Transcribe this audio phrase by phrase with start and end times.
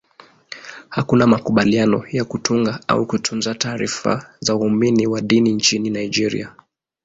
[0.89, 6.55] Hakuna makubaliano ya kutunga au kutunza taarifa za waumini wa dini nchini Nigeria.